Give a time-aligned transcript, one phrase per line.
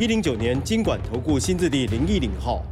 [0.00, 2.64] 一零九年经管投顾新字第零一零号。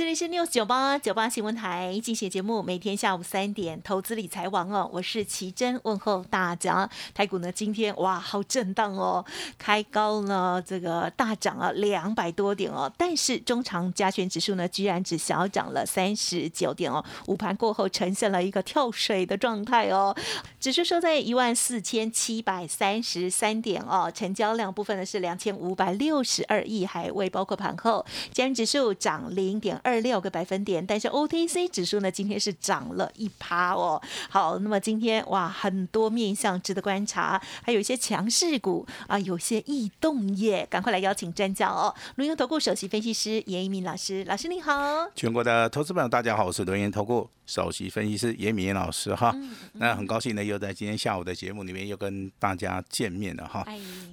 [0.00, 6.88] 这里是 news 九八九八新闻台，进行节目，每天下午三点，投资理财王哦，我是奇珍，问候大家。
[7.12, 9.22] 台股呢，今天哇，好震荡哦，
[9.58, 20.16] 开高呢，这个大涨了两百多点哦，但是中长加权指数呢，居然只小涨了三十九点哦，午盘过后呈现了一个跳水的状态哦，
[20.58, 29.89] 指数收在一万四千七百三十三点哦，成交量部分呢是两千五百六十二亿，还未包括盘后，加权指数涨零点二。
[29.90, 34.00] 二六个百分点，但是 OTC 指数呢，今天是涨了一趴哦。
[34.28, 41.92] 好，那么今天哇，很多面向值得观察，还有一些强势股啊，有些异动耶，赶快来邀请专家哦。
[42.14, 44.72] 龙岩投顾首席分析师严一鸣老师，老师你好。
[45.16, 49.34] 全国的投资朋友大家好，我是龙岩投顾首席分析师严敏老师哈。
[49.72, 53.66] 那很高兴呢，又在今天下午的节目里面又跟大家见面了哈。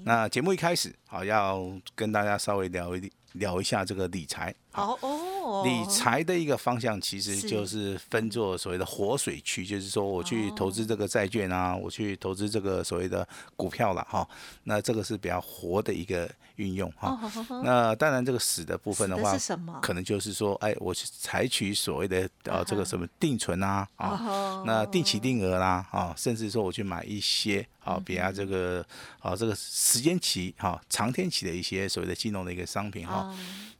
[0.05, 4.53] 那节目一开始好要跟大家稍微聊一聊一下这个理财。
[4.71, 14.27] 好哦，理财的一个方向其实就是分作所谓的活水区，就是说我去投资这个债券啊，我去投资这个所谓的股票了哈。
[14.65, 17.19] 那这个是比较活的一个运用哈。
[17.63, 19.35] 那当然这个死的部分的话，
[19.81, 28.85] 可能就是说，哎，我去采取所谓的呃这个什么定存啊啊，那定期定额啦啊，甚至说我去买一些啊，比较这个
[29.19, 33.33] 啊这个时间期哈长天期的一些所谓的金融的一个商品哈。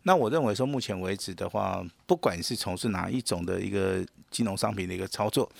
[0.03, 5.51] 那我认为说，目前为止的话，不管是从事哪一种的一个金融商品的一个操作，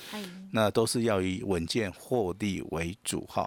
[0.51, 3.45] 那都是要以稳健获利为主哈。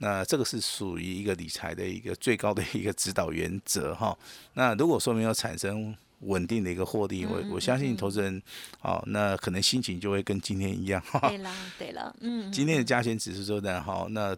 [0.00, 4.16] 那这个是属于一个理财的一个最高的一个指导原则哈。
[4.54, 8.42] 那如果说没有产生稳定的一个获利，我我相信投资人，
[8.82, 11.28] 哦，那可能心情就会跟今天一样哈。
[11.28, 14.36] 对了，对了，嗯，今天的加权指数说的哈，那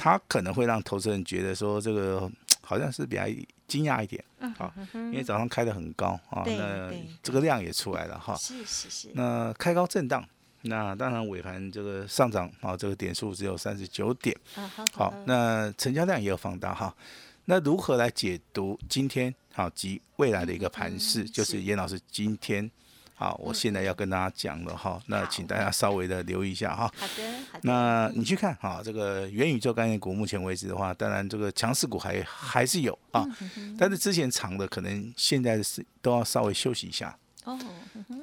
[0.00, 2.30] 它可能会让投资人觉得说这个
[2.64, 3.22] 好像是比较。
[3.70, 4.24] 惊讶一点，
[4.58, 10.28] 好，因为早上开的很高啊，那这个量也出来了哈，是是是，那开高震荡，
[10.62, 14.36] 那当然尾盘这个上涨啊，这个点数只有三十九点，
[14.92, 16.92] 好，那成交量也有放大哈，
[17.44, 21.22] 那如何来解读今天好及未来的一个盘势？
[21.22, 22.68] 就是严老师今天。
[23.20, 26.90] 好，我现在要跟大家讲了哈，那请大家稍微的留意一下哈。
[26.96, 27.60] 好的，好的。
[27.64, 33.26] 那你去看哈，这个元宇宙概念股，目前为止的话，当然这个强势股还还是有啊，
[33.78, 37.14] 但是之前长的可能现在是都要稍微休息一下。
[37.44, 37.58] 哦。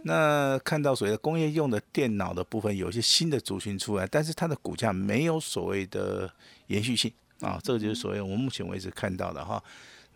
[0.02, 6.28] 那看到所谓的工业用的电脑的部分，有一些新的族群出来，但是它的股价没有所谓的
[6.68, 9.64] 延续性啊，这个就是所谓我们目前为止看到的哈。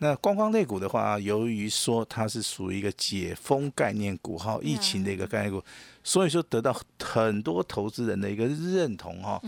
[0.03, 5.63] 那观光类股的话，由于说它是属于一个解封概念股哈，疫情的一个概念股，
[6.03, 9.39] 所以说得到很多投资人的一个认同哈。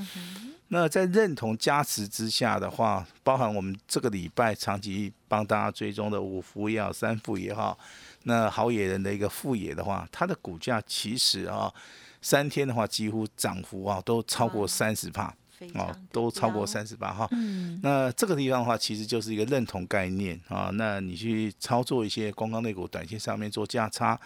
[0.68, 7.75] 那在认同加持之下的话，包含我们这个礼拜长期帮大家追踪的五福也好，三富也好，
[8.25, 11.74] 那好野人的一个富野的话，它的股价其实啊，
[12.22, 15.36] 三天的话几乎涨幅啊都超过三十帕。
[15.74, 17.28] 哦，都超过三十八哈。
[17.31, 20.69] 嗯，那这个地方的话，其实就是一个认同概念啊。
[20.74, 24.19] 那你去操作一些光钢类股，短线上面做价差。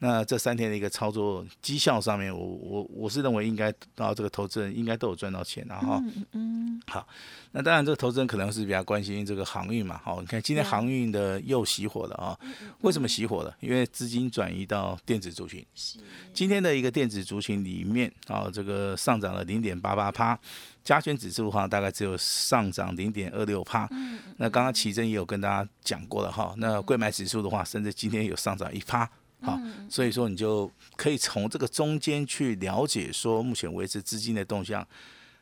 [0.00, 6.02] 那这三天的一个操作绩效上面，我我我是认为应该到这个投资人应该都有赚到钱的哈。
[6.02, 6.82] 嗯嗯。
[6.88, 7.06] 好，
[7.52, 9.98] 那当然这个投资人可能是比较关心这个航运嘛。
[10.04, 12.36] 好，你看今天航运的又熄火了啊。
[12.80, 13.56] 为什么熄火了？
[13.60, 15.64] 因为资金转移到电子族群。
[15.74, 15.98] 是。
[16.34, 20.38] 今天的一个电子族群里面啊，这个上涨了零点八八趴，
[20.84, 23.88] 加权指数的话大概只有上涨零点二六帕。
[23.90, 24.18] 嗯。
[24.36, 26.54] 那刚刚奇珍也有跟大家讲过了哈。
[26.58, 29.08] 那贵买指数的话，甚至今天有上涨一趴。
[29.40, 29.60] 好，
[29.90, 34.86] 所以说你就可以从这个中间去了解说，目前为止资金的动向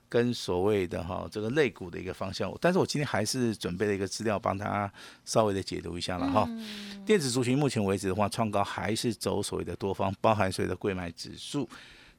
[0.09, 2.53] 跟所谓的哈这个类股的一个方向。
[2.61, 4.93] 但是我今天还是准备了一个资料，帮他
[5.25, 6.49] 稍微的解读一下了哈。
[7.07, 11.69] 电子族群目前为止的话，创高还是走所谓的多方，包含所谓的贵买指数。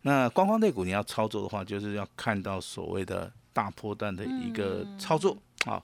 [0.03, 5.81] 那观光类股你要操作的话，就是要看到所谓的大波段的一个操作啊。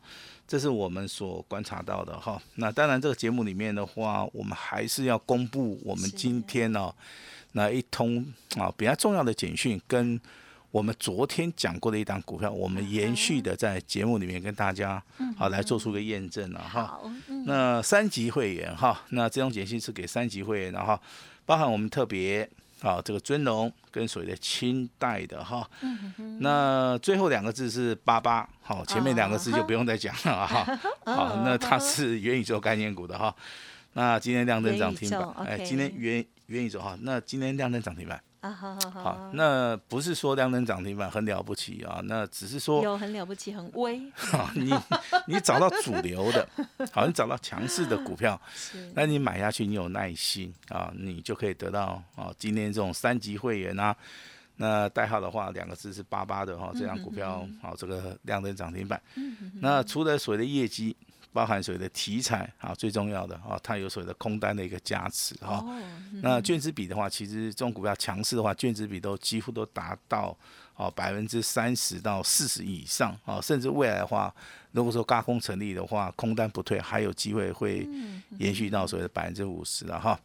[0.48, 6.92] 这是我们所观察到的哈，那当然这个节目里面的话，我们还是要公布我们今天呢
[7.51, 8.25] 那一通
[8.57, 10.19] 啊比较重要的简讯，跟
[10.71, 15.01] 我们昨天讲过的一档股票，我们延续的在节目里面跟大家
[15.38, 17.00] 好来做出个验证了哈。
[17.45, 21.00] 那三级会员哈，那这种简讯是给三级会员，的哈
[21.45, 22.50] 包含我们特别
[22.81, 25.70] 啊这个尊龙跟所谓的清代的哈。
[26.40, 30.80] 那最后两个字是八八，好，前面两个字就不用再讲了哈。
[31.06, 33.36] 好，那它是元宇宙概念股的哈。
[33.94, 38.22] 那今天亮灯涨停板，哎，今天元元宇宙哈，那今天亮灯涨停板。
[38.41, 44.00] 啊，好好好，好，那不是说量能涨停板很了不起啊，那只是说有很了不起，很威。
[44.56, 44.74] 你
[45.27, 46.47] 你找到主流的，
[46.94, 48.39] 好，你找到强势的股票，
[48.95, 53.94] 那你买下去，你有耐心啊，你就可以得到啊，今天这种三级会员啊，
[54.56, 59.01] 那代号的话，两个字是八八的哈，这张股票好，这个量能涨停板。
[59.62, 60.95] 那除了所谓的业绩。
[61.31, 65.64] 包含所谓的题材啊，最重要的啊，它有所谓的空单的一个加持哈。
[66.24, 70.36] 那卷子比的话，其实这种股票强势的话，卷子比都几乎都达到
[70.76, 74.34] 哦百分之三十到四十以上啊，甚至未来的话，
[74.72, 77.88] 如果说高空成立的话，空单不退，还有机会会
[78.40, 80.20] 延续到所谓的百分之五十了哈。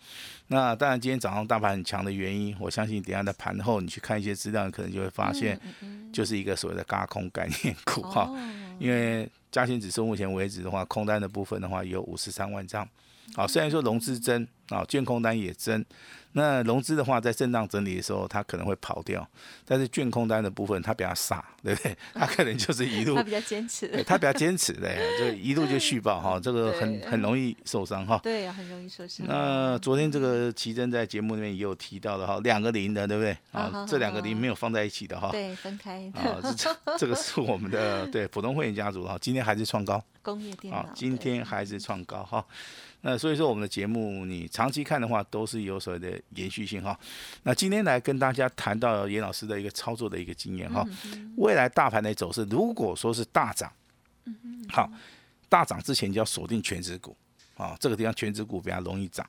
[0.46, 5.60] 那当然，今天早上大盘很强的原因，我相信等下在盘后你去看一些资料，可能就会发现，
[6.12, 8.30] 就是一个所谓的高空概念股哈，
[8.78, 9.30] 因为。
[9.54, 12.84] 加权指数目前为止的话，空单的部分的话有五十三万张。
[13.34, 15.84] 好，虽然说融资增啊，券空单也增。
[16.36, 19.24] 那融资的话，在震荡整理的时候，它可能会跑掉。
[19.64, 21.96] 但是券空单的部分，它比较傻，对不对？
[22.12, 26.40] 它可能就是一路， 它比较坚持，它比较坚持的，就一路就续报哈。
[26.40, 28.18] 这个很很容易受伤哈。
[28.20, 29.24] 对，很容易受伤。
[29.28, 33.36] 那昨天这个奇珍在节目里面也有提到的哈，两个零的，对不对？
[33.52, 35.28] 啊，这两个零没有放在一起的哈。
[35.30, 36.10] 对，分开。
[36.16, 40.02] 啊，这这个是我们的对普通会员家族哈，今天还是创高。
[40.20, 40.84] 工业电脑。
[40.94, 42.44] 今天还是创高哈。
[43.06, 46.98] 那所以说我们的节目你长期看的话，都是有所谓的延续性哈。
[47.42, 50.82] 那今天来跟大家谈到严老师的一个操作的一个经验哈。
[51.36, 53.70] 未来大盘的走势，如果说是大涨，
[54.70, 54.90] 好，
[55.50, 57.14] 大涨之前就要锁定全指股
[57.58, 59.28] 啊，这个地方全指股比较容易涨。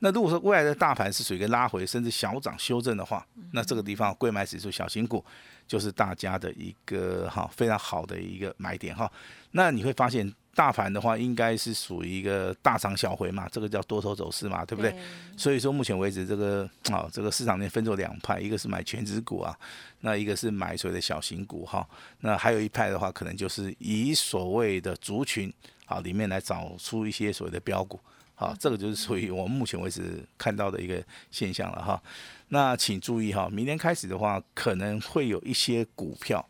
[0.00, 5.24] 那如果说未来的大盘是属于一个拉回甚至小涨修正的话，那这个地方贵买指数小型股
[5.66, 9.10] 就是大家的一个哈非常好的一个买点哈。
[9.52, 10.30] 那你会发现。
[10.54, 14.94] 大盘的话，应该是属于一个大涨小回嘛，这个叫多头走势嘛，对不对？
[15.36, 19.58] 所以说目前为止，这个啊，这个市场内分作两派，一个是买全指股啊，
[20.00, 21.86] 那一个是买所谓的小型股哈，
[22.20, 25.52] 那还有一派的话，可能就是以所谓的族群
[25.86, 28.00] 啊里面来找出一些所谓的标股，
[28.34, 32.02] 好，这个就是属于我们目前为止看到的一个现象了哈。
[32.48, 36.46] 那请注意哈，明天开始的话，可能会有一些股票。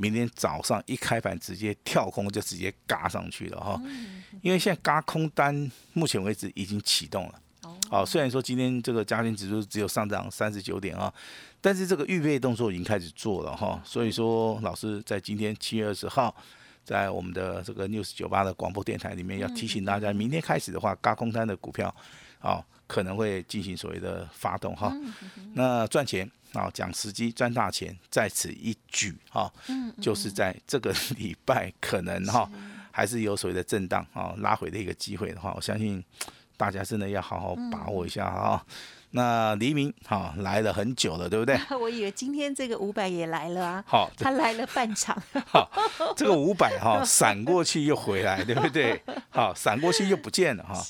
[0.00, 3.78] 明天早上一开盘，直接跳空就直接嘎上去了哈，
[4.40, 7.34] 因为现在嘎空单，目前为止已经启动了。
[7.90, 11.12] 哦，虽然说今天这个加权指数只有上涨三十九点啊，
[11.60, 13.78] 但是这个预备动作已经开始做了哈。
[13.84, 16.34] 所以说，老师在今天七月二十号，
[16.82, 21.94] 在我们的这个 news 九八的广播电台里面，要提醒大家，明天开始的话，嘎空单的股票，
[22.38, 24.96] 啊，可能会进行所谓的发动哈。
[25.52, 26.30] 那赚钱。
[26.52, 29.52] 啊，讲时机赚大钱，在此一举哈，
[30.00, 32.50] 就是在这个 礼拜可能哈，
[32.90, 36.02] 还是有所谓的震荡啊，拉回的一个机会的话，我相信
[36.56, 38.64] 大家真的要好好把握一下哈。
[39.12, 41.58] 那黎明哈来了很久了，对不对？
[41.80, 45.68] 我以为今天这个五百也来了啊，好，他来了半场， 好，
[46.16, 49.02] 这个五百哈闪过去又回来，对不对？
[49.30, 50.80] 好，闪过去又不见了哈。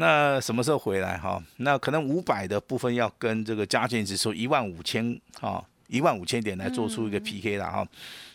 [0.00, 1.42] 那什么时候回来哈？
[1.56, 7.84] 那可能五百的部分要跟这个加权指数一万五千哈，一万五千点来做出一个 PK 了哈。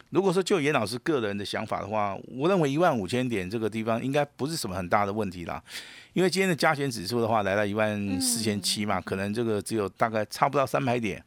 [0.10, 5.63] 如果说就严老师个人的想法的话，我认为一万五千点这个地方应该不是什么很大的问题啦。
[6.12, 11.24] 因为今天的加权指数的话来到一万四千七嘛，可能这个只有大概差不到三百点。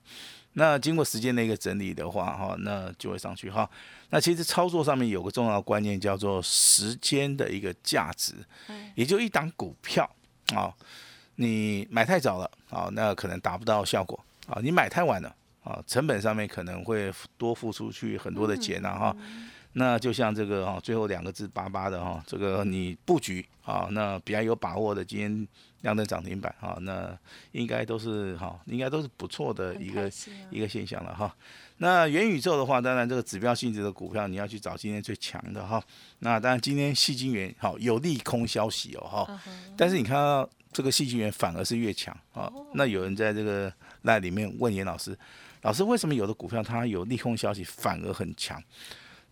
[0.52, 3.69] 那经过时间的一个整理的话哈，那就会上去哈。
[4.11, 8.35] 那其实操作上面有个重要观念叫做时间的一个价值，
[8.95, 10.09] 也就一档股票。
[10.54, 10.72] 啊，
[11.36, 14.58] 你买太早了啊，那可能达不到效果啊。
[14.62, 15.34] 你买太晚了
[15.64, 19.16] 啊，成本上面可能会多付出去很多的钱呐哈。
[19.72, 25.48] 那就像这个哈，最后两个字八八的哈，这个你布局啊，那比较有把握的，今天
[25.83, 27.16] 亮灯涨停板哈，那
[27.52, 30.11] 应该都是哈，应该都是不错的一个
[30.50, 31.35] 一个现象了哈。
[31.78, 35.83] 那元宇宙的话，当然这个指标性质的股票，你要去找今天最强的哈。
[36.21, 39.42] 那当然今天细晶元好有利空消息哦哈，
[39.76, 42.50] 但是你看到这个细晶元反而是越强啊。
[42.75, 45.16] 那有人在这个那里面问严老师，
[45.62, 48.62] 老师为什么有的股票它有利空消息反而很强？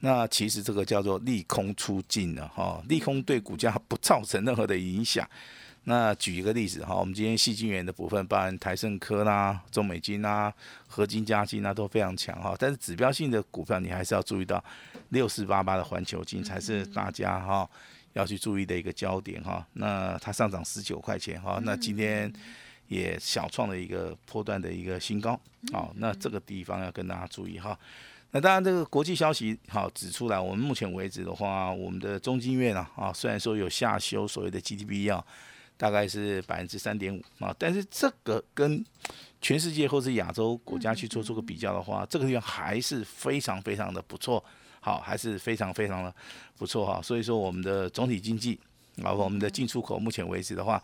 [0.00, 5.26] 那其实这个叫做利空出尽了哈，利空对股价不造成任何的影响。
[5.86, 10.50] 那举一个例子哈，我们今天细晶圆的部分，包含台盛科啦、中美金啊、
[10.86, 12.56] 合金、加金啊都非常强哈。
[12.58, 14.64] 但是指标性的股票，你还是要注意到
[15.10, 17.68] 六四八八的环球金才是大家哈
[18.14, 19.66] 要去注意的一个焦点哈。
[19.74, 22.32] 那它上涨十九块钱哈，那今天
[22.88, 25.38] 也小创了一个波段的一个新高
[25.70, 27.78] 好，那这个地方要跟大家注意哈。
[28.30, 35.22] 那当然，这个国际消息好指出来，我们目前为止的话，我们的中金院啊啊，虽然说有下修所谓的 GDP 啊。
[35.76, 38.84] 大概是百分之三点五啊，但是这个跟
[39.40, 44.42] 全世界或是亚洲国家去做出个比较的话，这个地方还是非常非常的不错，
[44.80, 46.14] 好，还是非常非常的
[46.56, 47.02] 不错哈。
[47.02, 48.58] 所以说我们的总体经济
[49.02, 50.82] 啊，我们的进出口目前为止的话，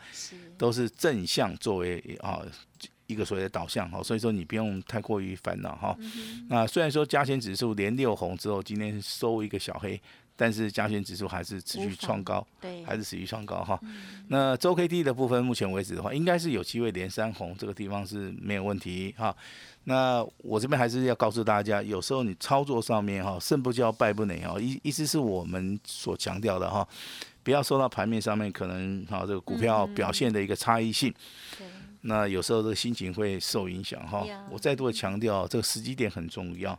[0.59, 2.43] 都是正向作为啊
[3.07, 5.97] 一个所谓的导向哈，所以说你不用太过于烦恼哈。
[6.49, 10.01] 那虽然说加权指数连六红之后，今天收一个小黑。
[10.41, 13.79] 但是加权指数还是持续创高，对，还是持续创高哈。
[14.29, 19.37] 那周 K D 的部分，目前为止的话，应该是有机会连三红，这个地方是没有问题哈。
[19.85, 26.89] 那我这边还是要告诉大家，有时候你操作上面哈，胜不骄败不馁哈，意意思是我们所强调的哈，
[27.43, 31.13] 不要受到盘面上面可能哈这个股票表现的一个差异性，
[32.01, 34.27] 那有时候这个心情会受影响哈。
[34.51, 36.79] 我再度的强调，这个时机点很重要。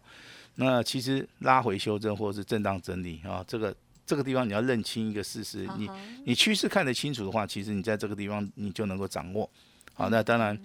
[0.55, 5.89] 那其实拉回修正或者是震荡整理啊，这个这个地方你要认清一个事实，你
[6.25, 9.50] 你趋势看得清楚的话，其实你在这个地方你就能够掌握。
[9.93, 10.58] 好，那当然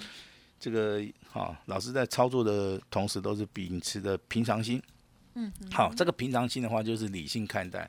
[0.58, 1.00] 这个
[1.32, 4.82] 啊老师在操作的同时都是秉持的平常心。
[5.38, 7.88] 嗯，好，这个平常心的话就是理性看待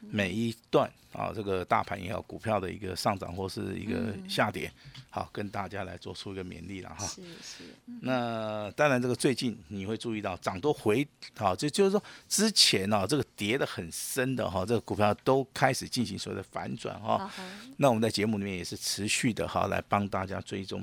[0.00, 4.72] 每一段啊，这个大盘也好，股票的一个上涨或是一个下跌，
[5.10, 7.06] 好，跟大家来做出一个勉励了哈。
[7.06, 7.64] 是是。
[8.00, 17.30] 那当然，这个最近你会注意到涨多回，好，这就是说之前呢，这个跌的很深的哈，这个股票都开始进行所谓的反转哈。
[17.76, 20.82] 那我们在节目里面也是持续的哈，来帮大家追踪。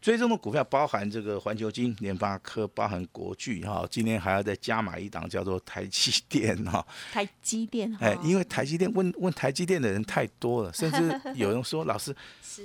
[0.00, 6.86] 追踪的股票包含这个环球金、联发科，包含国巨哈，今天还要再加码一档，叫做台积电哈。
[7.12, 12.14] 台积电，哎，因为台积电问问台积电的人太多了， 甚至有人说老师，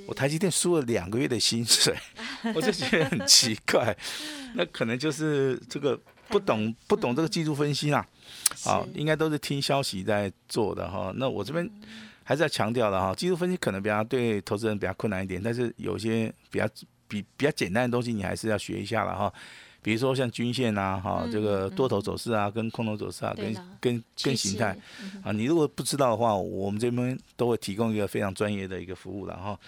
[0.06, 1.96] 我台积电输了两个月的薪水，
[2.54, 3.96] 我就觉得很奇怪。
[4.54, 8.06] 那可能就是这个不懂不懂这个技术分析啦，
[8.66, 11.12] 啊，应该都是听消息在做的哈。
[11.16, 11.68] 那我这边
[12.24, 16.70] 还是要强调的哈，技术分析可能比较对投资人比较困难一点，但是有些比较。
[17.14, 19.32] 比比较简单的东西，你还是要学一下了哈。
[19.84, 24.76] 比如说像均线啊，哈，这个多头走势啊，跟空头走势啊，跟跟跟形态
[25.22, 29.60] 啊，你如果不知道的话，我们这边都会提供一个非常专业的一个服务了哈。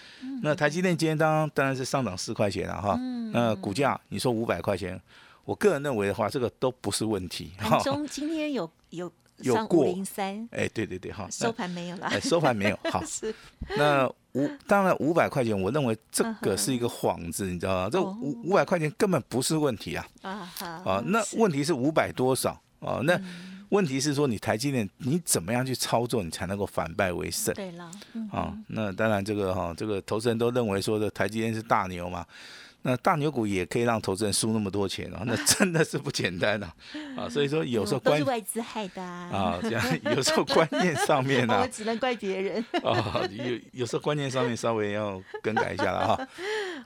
[0.42, 2.98] 那台积电今天当当然是上涨四块钱了哈。
[3.30, 4.98] 那股价你说五百块钱，
[5.44, 7.52] 我个人认为的话，这个都不是问题。
[7.58, 13.02] 盘 中今天有有有过零三，哎，对对对哈，收盘没有了，收盘没有好。
[13.76, 17.88] 那五当然五百块钱，我认为这个是一个幌子，你知道吗？
[17.90, 20.06] 这五五百块钱根本不是问题啊！
[20.20, 20.52] 啊
[20.84, 22.50] 啊，那问题是五百多少
[22.80, 23.00] 啊？
[23.04, 23.18] 那
[23.70, 27.54] 问题是说你台积电你怎么样去操作，你才能够反败为胜？
[27.54, 27.90] 对了，
[28.30, 32.24] 啊，那当然这个哈，这个投资人都认为说的台积电是大牛嘛。
[32.86, 36.72] 那大牛股也可以让投资人输那么多钱哦，那 真的是不简单呐
[37.16, 37.28] 啊！
[37.28, 46.28] 所以说有时候关是外资害的啊，这样有时候观念上面呢， 我只能怪别人啊，有有时候观念上面稍微要更改一下了哈。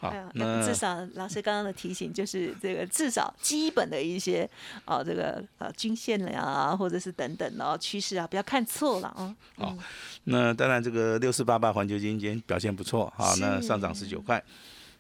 [0.01, 4.49] 好，那至少老师刚刚的提醒就是这个至少基本的一些
[4.87, 9.37] 哦，这个呃均线了呀，或者是等等哦趋势啊，不要看错了啊。
[9.59, 9.77] 好，
[10.25, 14.43] 那当然这个六四八八环球金今天表现不错好，那上涨十九块。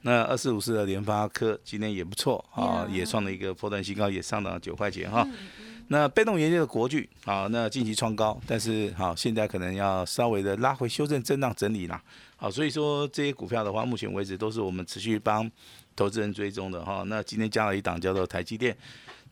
[0.02, 5.26] 那二四五四的联发科今天也不错啊，也创了一个破断新高，也上涨了九块钱哈。
[5.88, 12.00] 那被动元件的国巨啊，那近期创高，但是好现在可能要稍微的拉回修正震荡整理啦。
[12.36, 15.50] 好，所以说这些股票的话，目前为止都是我们持续帮
[15.94, 17.02] 投资人追踪的哈。
[17.06, 18.74] 那今天加了一档叫做台积电，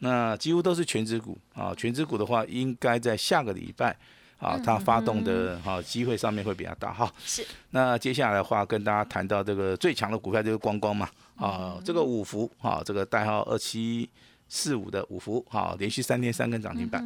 [0.00, 3.96] 那几乎都是全指股啊，全指股的话应该在下个礼拜。
[4.38, 7.12] 啊，它发动的哈机会上面会比较大哈。
[7.24, 7.44] 是。
[7.70, 11.08] 那接下来的话，跟大家谈到这个最强的股票就是光光嘛。
[11.36, 14.08] 啊，这个五福啊，这个代号二七
[14.48, 17.04] 四五的五福，哈，连续三天三根涨停板。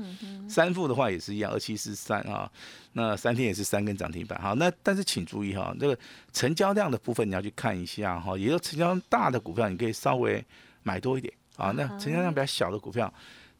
[0.48, 2.50] 三富的话也是一样，二七四三啊，
[2.92, 4.40] 那三天也是三根涨停板。
[4.40, 5.98] 哈，那但是请注意哈，这个
[6.32, 10.42] 成交量的部分你要去看一下哈，也就成交量大的股票你可以稍微
[10.82, 13.12] 买多一点啊，那成交量比较小的股票。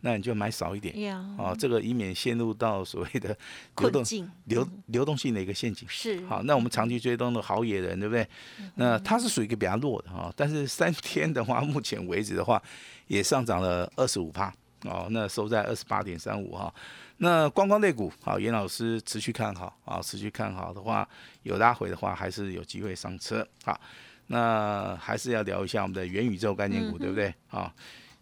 [0.02, 3.37] 那你就买少一点，啊，这个以免陷入到所谓的
[3.78, 4.04] 流动
[4.44, 5.88] 流流动性的一个陷阱。
[5.88, 8.28] 是，好，那我们长期追踪的好野人，对不对？
[8.75, 12.62] 那它是属于一个比较弱的哈，但是三天的话，目前为止的话，
[13.06, 14.52] 也上涨了二十五趴。
[14.85, 16.75] 哦，那收在二十八点三五哈。
[17.18, 21.09] 那观光类股，好，严老师持续看好啊，持续看好的话，
[21.44, 23.80] 有拉回的话，还是有机会上车好，
[24.26, 27.73] 那还是要聊一下我们的元宇宙概念股，对不对啊？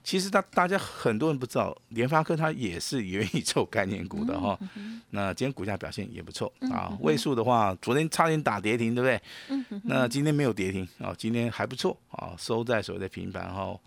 [0.02, 4.58] 其实大大家很多人不知道，联发科它也是元宇宙概念股的哈。
[5.10, 9.80] 那今天股价表现也不错啊，位数的话，昨天差点打跌停，对不对？
[9.84, 13.78] 那今天没有跌停啊，今天还不错啊，收在所谓的平盘哈。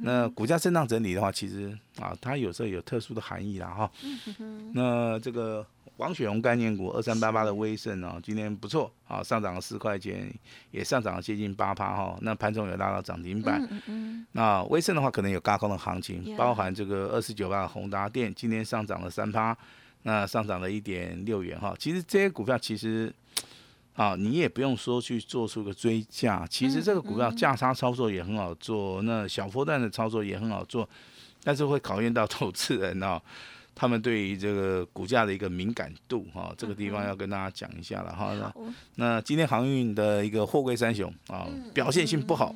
[0.00, 3.90] 那股价震荡整理的话，其实啊，它有时候有特殊的含义啦哈。
[4.72, 5.66] 那这个。
[6.02, 10.28] 王雪红概念股二三八八的威盛哦，今天不错啊，上涨了四块钱，
[10.72, 12.18] 也上涨了接近八趴哈。
[12.22, 13.62] 那盘中有拉到涨停板。
[14.32, 19.56] 那威盛的话，可能有高空的行情，包含这个二四九八的宏达电，今天上涨了三趴，
[20.02, 21.72] 那上涨了一点六元哈。
[21.78, 23.14] 其实这些股票其实
[23.94, 30.88] 啊，你也不用说去做出个追价，其实这个股票价差操作也很好做，那小波段的操作也很好做，
[31.44, 33.22] 但是会考验到投资人哦。
[33.74, 38.34] 他们对于这个股价的一个敏感度哈，这个地方要跟大家讲一下了哈。
[38.34, 38.54] 那
[38.96, 42.54] 那今天航运的一个货柜三雄啊，表现性不好，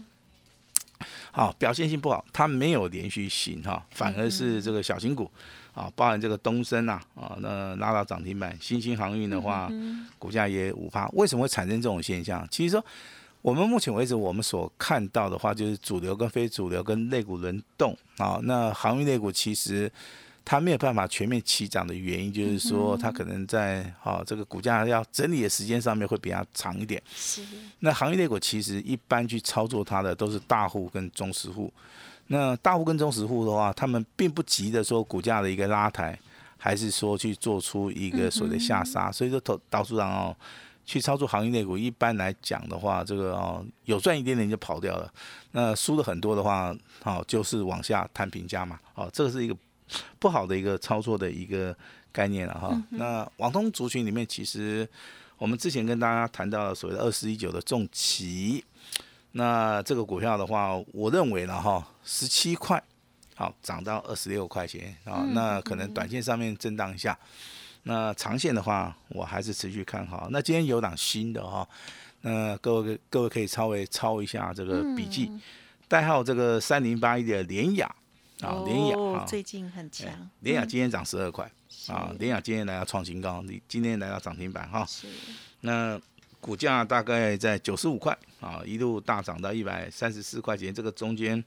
[1.33, 5.31] 好表现性不好，它没有连续性哈，反而是这个小型股
[5.75, 9.71] 啊，包含这个东升呐啊，那拉到涨停板，新兴航运的话，
[10.19, 11.09] 股价也五趴。
[11.15, 12.47] 为什么会产生这种现象？
[12.51, 12.85] 其实说
[13.41, 18.39] 我们目前为止我们所看到的话，就是主流跟非主流跟类股轮动啊。
[18.43, 19.91] 那航运类股其实。
[20.49, 27.03] 它没有办法全面起涨的原因，就是说它可能在好这个股价要整理的时间上面会比较长一点。
[27.13, 27.43] 是。
[27.81, 31.73] 那行业类股其实一般去操作它的都是大户跟中实户。
[32.29, 36.17] 那大户跟中实户的话，他们并不急着说股价的一个拉抬，
[36.57, 39.11] 还是说去做出一个所谓的下杀。
[39.11, 40.37] 所以说投导数上哦，
[40.85, 45.13] 去操作行业类股，一般来讲的话，这个哦有赚一点点就跑掉了。
[45.51, 46.73] 那输了很多的话，
[47.03, 48.79] 哦就是往下摊平价嘛。
[48.95, 49.57] 哦，这个是一个。
[50.19, 51.77] 不好的一个操作的一个
[52.13, 52.83] 概念了哈。
[52.91, 54.89] 那网通族群里面，其实
[55.39, 58.65] 我们之前跟大家谈到所谓的二十一九的重旗，
[59.33, 62.83] 那这个股票的话，我认为了哈，十七块
[63.35, 67.19] 好涨到二十六块钱啊，那可能短线上面震荡一下，
[67.83, 70.29] 那长线的话，我还是持续看好。
[70.31, 71.69] 那今天有档新的哈，
[72.23, 75.31] 那各位各位可以稍微抄一下这个笔记，
[75.87, 77.95] 代号这个三零八一的联雅。
[78.41, 80.09] 啊，联雅最近很强。
[80.41, 81.51] 联雅今天涨十二块，
[81.89, 84.85] 啊，联雅今天来到创新高，你今天来到涨停板哈。
[84.85, 85.09] 是。
[85.63, 85.99] 那
[86.39, 91.43] 股价大概在九十五块，啊，一路大涨到一百三十四块钱，这个中间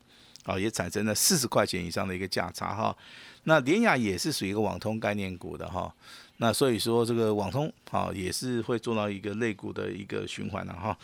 [0.46, 2.96] 啊也产生了四十块钱以上的一个价差哈。
[3.44, 5.94] 那联雅也是属于一个网通概念股的哈，
[6.38, 10.98] 那所以说这个网通啊也是会做到一个类股的一个循环的哈。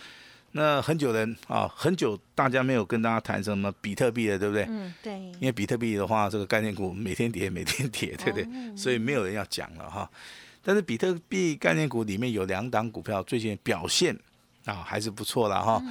[0.57, 4.65] 那很久人啊，很久大家没有跟大家谈什么比特币了，对不对？
[4.69, 5.13] 嗯，对。
[5.13, 8.77] 因为比特币的话，这个概念股每天跌，每天跌，对不对？
[8.77, 10.09] 所以没有人要讲了哈。
[10.63, 14.17] 但是比特币概念股里面有两档股票最近表现
[14.63, 15.83] 啊还是不错了哈。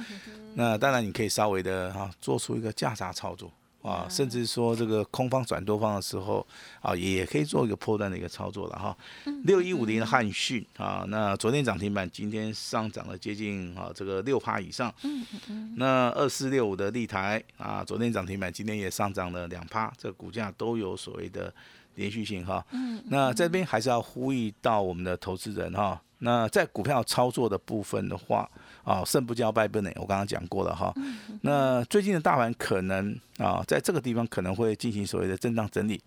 [0.55, 3.51] 那当然你可以稍微的哈做出一个价差操作。
[3.85, 6.45] 啊，甚至说这个空方转多方的时候，
[6.81, 8.97] 啊，也可以做一个破断的一个操作了哈。
[9.43, 14.91] 六一五零的汉讯啊，那昨天涨停板，今天上涨了接近啊这个六趴以上。
[15.03, 21.53] 嗯嗯那二四六五的立台啊，昨天涨停板，今天也上涨了两趴，这股价都有所谓的
[21.93, 22.65] 连续性哈。
[22.71, 23.03] 嗯。
[23.07, 26.01] 那这边还是要呼吁到我们的投资人哈。
[26.19, 28.49] 那在股票操作的部分的话，
[28.83, 30.93] 啊，胜不骄败不馁，我刚刚讲过了哈。
[31.41, 36.01] 那最近的大盘可能啊，在这个地方可能会进行所谓的震荡整理。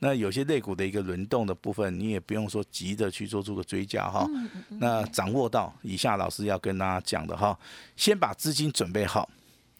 [0.00, 4.26] 那有些类股的一个轮动的部分，你也不用说急着去做出个追加哈。
[4.68, 7.56] 那掌握到以下老师要跟大家讲的哈，
[7.96, 9.28] 先把资金准备好，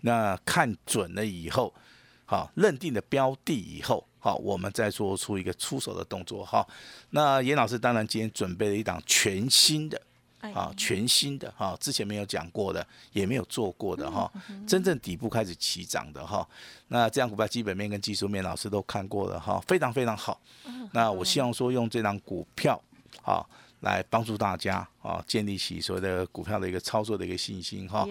[0.03, 1.75] 那看准了以后，
[2.27, 4.07] 好认定的标的以后。
[4.25, 6.67] 好，我们再做出一个出手的动作哈。
[7.11, 10.01] 那严老师当然今天准备了一档全新的，
[10.41, 14.33] 啊，全新的哈，之前没有讲过的，也没有做过的哈，
[14.67, 16.49] 真正底部开始起涨的哈。
[16.89, 20.41] 那这样股票基本面跟技术面老师都看过了哈，非常非常好。
[20.93, 22.81] 那我希望说用这张股票，
[23.21, 23.47] 好。
[23.85, 28.09] 来帮助大家啊，建立起所谓的股票的一个操作的一个信心哈。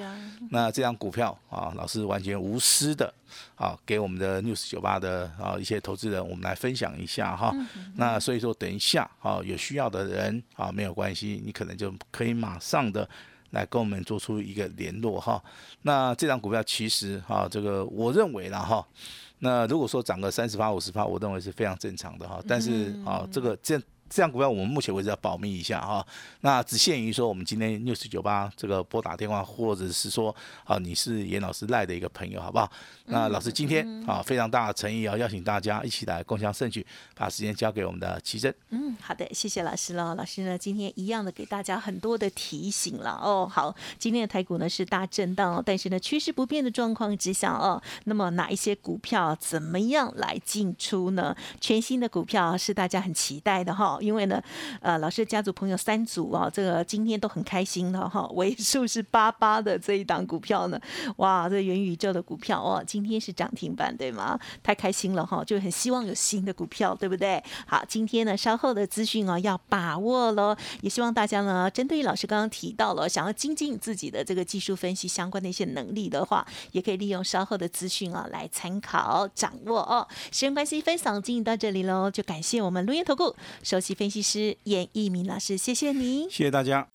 [0.51, 3.11] 那这张股票啊，老师完全无私的
[3.55, 7.51] 啊，给我们的 news 酒吧的啊一些投资人，我们来分享一下哈。
[7.95, 13.09] 那所以说，等一下啊，有需要的人啊，没有关系，你可能就可以马上的
[13.49, 15.43] 来跟我们做出一个联络哈。
[15.81, 18.85] 那这张股票其实哈，这个我认为了哈。
[19.39, 22.39] 那如果说涨个三十八、五十八，我认为是非常正常的哈。
[22.47, 26.05] 但是啊，这个这这样股票我们目前为止要保密一下哈，
[26.41, 30.33] 那只限于说我们今天六四九八这个拨打电话，或者是说
[30.65, 32.71] 啊你是严老师赖的一个朋友，好不好？
[33.05, 36.85] 那老师今天啊非常大的诚意啊，邀请大家一起来共享盛举，
[37.15, 38.53] 把时间交给我们的奇珍。
[38.69, 40.13] 嗯，好的，谢谢老师了。
[40.13, 43.49] 老师呢今天一样的给大家很多的提醒了哦。
[43.51, 51.35] 好，今天的台股呢是大震荡，但是呢趋势不变的状况之下哦，那么哪一些股票怎么样来进出呢？
[51.59, 53.97] 全新的股票是大家很期待的哈。
[54.03, 54.41] 因为呢，
[54.81, 60.79] 呃，老师的家族朋友三组啊，这个今天都很开心的哈， 尾数是八八的这一档股票呢，
[61.17, 64.37] 哇，这元宇宙的股票哦，今天是涨停板对吗？
[64.61, 67.41] 太开心了哈，就很希望有新的股票，对不对？
[67.65, 80.07] 好，今天呢稍后的资讯哦要把握喽，也希望大家呢，针对于老师刚刚提到了想要精进自己的这个技术分析相关的一些能力的话，也可以利用稍后的资讯啊来参考掌握哦。
[80.31, 83.93] 时间关系，分享进行到这里喽，就感谢我们录音投顾首席。
[83.93, 86.87] 分析师严一鸣老师，谢谢你，谢谢大家。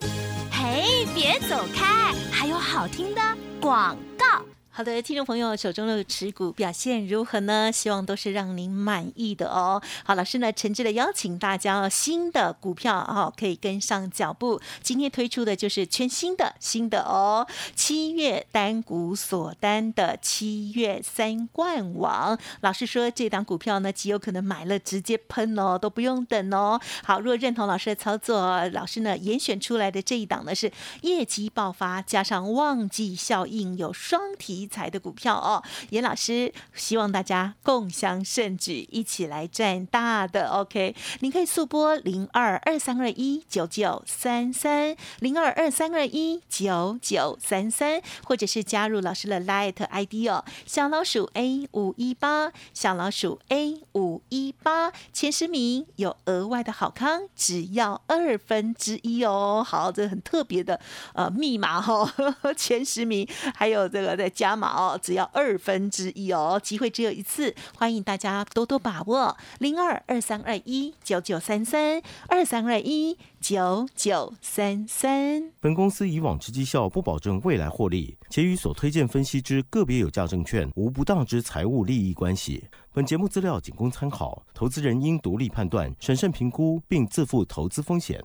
[0.51, 3.20] 嘿，别走开，还有好听的
[3.61, 4.44] 广告。
[4.79, 7.73] 好的，听众朋友手中的持股表现如何呢？
[7.73, 9.83] 希望都是让您满意的哦。
[10.05, 14.61] 好，老师呢诚挚的邀请大家，新的股票哦可以跟上脚步。
[14.81, 22.38] 今天推出的就是全新的新的哦，七月单股锁单的七月三冠王。
[22.61, 26.81] 老师说这档股票呢极有可能买了直接喷哦，都不用等哦。
[27.03, 34.67] 好，若认同老师的操作，老师呢严选出来的这一档呢是业绩爆发加上旺季效应，有双题。
[34.68, 40.48] 财的股票哦，严老师希望大家共襄盛举，一起来赚大的。
[40.48, 59.64] OK，您可以速拨零二二三二一九九三三零二二三二一九九三三，或者是加入老师的 Light ID 哦，小老鼠 A 五一八，小老鼠 A 五一八，前十名有额外的好康，只要二分之一哦。
[59.66, 60.81] 好，这很特别的
[61.14, 62.12] 呃密码哈，
[62.57, 64.58] 前十名还有这个在加。
[64.59, 69.37] 码哦，只要二分之一哦，机会只有一次，欢迎大家多多把握。
[69.61, 75.53] 零二二三二一九九三三二三二一九九三三。
[75.61, 82.64] 本公司以往之绩效不保证未来获利，且与所推荐分析之个别有价证券无不当之财务利益关系。
[82.92, 88.25] 本节目资料仅供参考，投资人应独立判断、审慎评估，并自负投资风险。